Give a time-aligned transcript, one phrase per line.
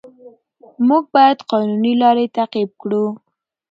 [0.87, 3.05] موږ باید قانوني لارې تعقیب کړو